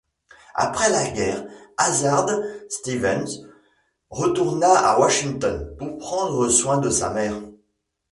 Après 0.55 0.89
la 0.89 1.07
guerre, 1.11 1.45
Hazard 1.77 2.27
Stevens 2.69 3.45
retourna 4.09 4.71
à 4.73 4.97
Washington 4.99 5.75
pour 5.77 5.99
prendre 5.99 6.49
soin 6.49 6.79
de 6.79 6.89
sa 6.89 7.11
mère. 7.11 7.39